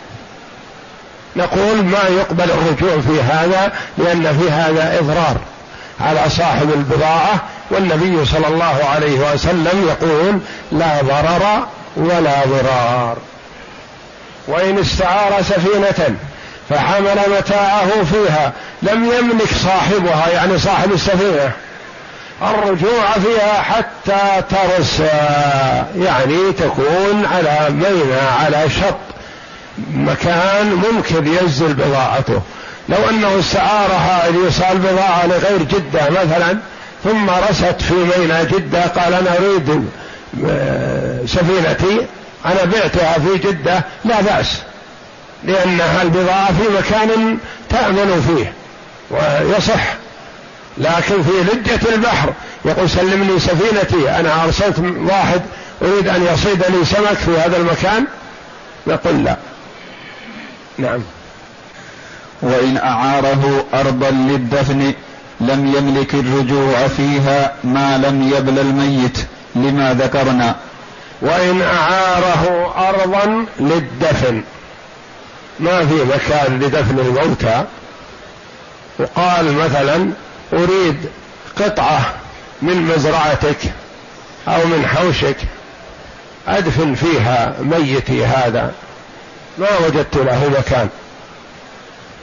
نقول 1.35 1.83
ما 1.83 2.03
يقبل 2.09 2.51
الرجوع 2.51 3.01
في 3.01 3.21
هذا 3.21 3.73
لأن 3.97 4.37
في 4.39 4.51
هذا 4.51 4.99
إضرار 4.99 5.37
على 6.01 6.29
صاحب 6.29 6.73
البضاعة. 6.73 7.41
والنبي 7.71 8.25
صلى 8.25 8.47
الله 8.47 8.85
عليه 8.93 9.33
وسلم 9.33 9.87
يقول 9.87 10.39
لا 10.71 11.01
ضرر 11.01 11.67
ولا 11.95 12.45
ضرار. 12.45 13.17
وإن 14.47 14.79
استعار 14.79 15.41
سفينة 15.41 16.15
فحمل 16.69 17.19
متاعه 17.37 18.03
فيها 18.03 18.53
لم 18.81 19.05
يملك 19.05 19.49
صاحبها 19.63 20.29
يعني 20.29 20.59
صاحب 20.59 20.91
السفينة. 20.91 21.51
الرجوع 22.41 23.11
فيها 23.11 23.61
حتى 23.61 24.43
ترسى 24.49 25.19
يعني 25.97 26.51
تكون 26.51 27.25
على 27.33 27.69
ميناء 27.69 28.33
على 28.43 28.69
شط. 28.69 28.95
مكان 29.91 30.73
ممكن 30.73 31.27
ينزل 31.27 31.73
بضاعته. 31.73 32.41
لو 32.89 33.09
أنه 33.09 33.39
استعارها 33.39 34.29
لايصال 34.29 34.77
بضاعة 34.77 35.25
لغير 35.27 35.63
جدة 35.63 36.09
مثلا 36.09 36.57
ثم 37.03 37.29
رست 37.49 37.81
في 37.81 37.93
ميناء 37.93 38.43
جدة 38.43 38.81
قال 38.81 39.13
أنا 39.13 39.37
أريد 39.37 39.89
آه، 40.45 40.94
سفينتي 41.25 42.05
أنا 42.45 42.65
بعتها 42.65 43.13
في 43.19 43.37
جدة 43.37 43.83
لا 44.05 44.21
بأس 44.21 44.61
لأنها 45.43 46.01
البضاعة 46.01 46.47
في 46.47 46.63
مكان 46.77 47.37
تأمن 47.69 48.23
فيه 48.27 48.53
ويصح. 49.11 49.95
لكن 50.77 51.23
في 51.23 51.31
لجة 51.31 51.95
البحر 51.95 52.33
يقول 52.65 52.89
سلمني 52.89 53.39
سفينتي 53.39 54.09
أنا 54.09 54.43
أرسلت 54.43 54.79
واحد 54.79 55.41
أريد 55.81 56.07
أن 56.07 56.23
يصيد 56.33 56.63
لي 56.69 56.85
سمك 56.85 57.17
في 57.17 57.37
هذا 57.37 57.57
المكان؟ 57.57 58.05
نقول 58.87 59.23
لا. 59.23 59.35
نعم. 60.77 60.99
وإن 62.41 62.77
أعاره 62.77 63.65
أرضا 63.73 64.09
للدفن 64.09 64.93
لم 65.41 65.75
يملك 65.75 66.13
الرجوع 66.13 66.87
فيها 66.87 67.53
ما 67.63 67.97
لم 67.97 68.33
يبل 68.37 68.59
الميت 68.59 69.17
لما 69.55 69.93
ذكرنا. 69.93 70.55
وإن 71.21 71.61
أعاره 71.61 72.73
أرضا 72.89 73.45
للدفن. 73.59 74.43
ما 75.59 75.85
في 75.85 75.93
مكان 75.93 76.59
لدفن 76.59 76.99
الموتى. 76.99 77.65
وقال 78.99 79.53
مثلا 79.53 80.11
أريد 80.53 81.09
قطعة 81.59 82.13
من 82.61 82.81
مزرعتك 82.81 83.57
أو 84.47 84.65
من 84.65 84.87
حوشك 84.87 85.37
أدفن 86.47 86.95
فيها 86.95 87.55
ميتي 87.59 88.25
هذا. 88.25 88.73
ما 89.57 89.67
وجدت 89.85 90.15
له 90.15 90.49
مكان. 90.59 90.89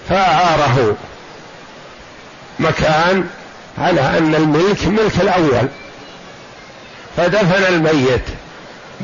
فأعاره. 0.09 0.97
مكان 2.59 3.27
على 3.79 4.01
أن 4.01 4.35
الملك 4.35 4.87
ملك 4.87 5.21
الأول. 5.21 5.69
فدفن 7.17 7.65
الميت. 7.75 8.25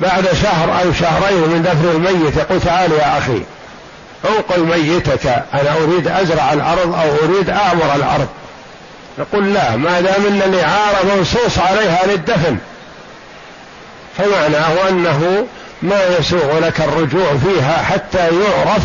بعد 0.02 0.28
شهر 0.42 0.82
أو 0.82 0.92
شهرين 0.92 1.40
من 1.40 1.62
دفن 1.62 1.88
الميت 1.88 2.36
يقول 2.36 2.60
تعال 2.60 2.92
يا 2.92 3.18
أخي 3.18 3.42
أنقل 4.24 4.60
ميتك 4.60 5.26
أنا 5.54 5.76
أريد 5.76 6.08
أزرع 6.08 6.52
الأرض 6.52 6.94
أو 6.94 7.24
أريد 7.24 7.50
أعمر 7.50 7.94
الأرض. 7.94 8.28
نقول 9.18 9.54
لا 9.54 9.76
ما 9.76 10.00
دام 10.00 10.26
إن 10.26 10.42
الإعارة 10.42 11.16
منصوص 11.16 11.58
عليها 11.58 12.06
للدفن. 12.06 12.56
فمعناه 14.18 14.88
أنه 14.88 15.46
ما 15.82 16.00
يسوغ 16.18 16.58
لك 16.58 16.80
الرجوع 16.80 17.36
فيها 17.36 17.82
حتى 17.82 18.18
يعرف 18.18 18.82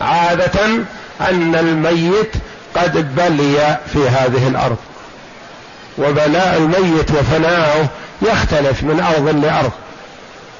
عادة 0.00 0.64
أن 1.20 1.54
الميت 1.54 2.32
قد 2.76 3.16
بلي 3.16 3.78
في 3.92 4.08
هذه 4.08 4.48
الأرض. 4.48 4.76
وبلاء 5.98 6.56
الميت 6.56 7.10
وفناؤه 7.10 7.88
يختلف 8.22 8.82
من 8.82 9.00
أرض 9.00 9.44
لأرض. 9.44 9.72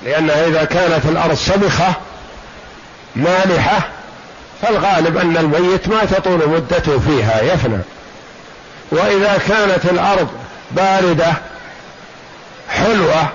لأن 0.05 0.31
إذا 0.31 0.65
كانت 0.65 1.05
الأرض 1.05 1.35
سبخه 1.35 1.93
مالحة 3.17 3.89
فالغالب 4.63 5.17
أن 5.17 5.37
الميت 5.37 5.89
ما 5.89 6.05
تطول 6.05 6.49
مدته 6.49 6.99
فيها 6.99 7.43
يفنى. 7.43 7.79
وإذا 8.91 9.39
كانت 9.49 9.85
الأرض 9.85 10.29
باردة 10.71 11.33
حلوة 12.71 13.29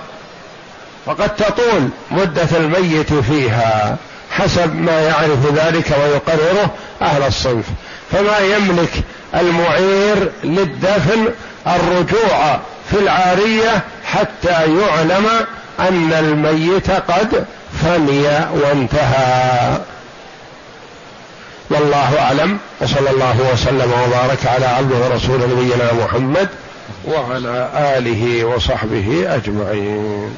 فقد 1.06 1.36
تطول 1.36 1.88
مدة 2.10 2.48
الميت 2.56 3.12
فيها 3.12 3.96
حسب 4.30 4.74
ما 4.74 5.00
يعرف 5.00 5.52
ذلك 5.54 5.90
ويقرره 5.90 6.70
أهل 7.02 7.22
الصنف. 7.22 7.64
فما 8.12 8.38
يملك 8.38 8.92
المعير 9.34 10.32
للدفن 10.44 11.28
الرجوع 11.66 12.60
في 12.90 12.98
العارية 12.98 13.82
حتى 14.04 14.78
يعلم 14.80 15.28
أن 15.80 16.12
الميت 16.12 16.90
قد 16.90 17.44
فني 17.82 18.26
وانتهى. 18.62 19.78
والله 21.70 22.18
أعلم 22.18 22.58
وصلى 22.80 23.10
الله 23.10 23.36
وسلم 23.52 23.92
وبارك 23.92 24.46
على 24.46 24.66
عبده 24.66 24.96
ورسول 24.96 25.40
نبينا 25.40 25.92
محمد 26.04 26.48
وعلى 27.08 27.68
آله 27.74 28.44
وصحبه 28.44 29.24
أجمعين. 29.34 30.36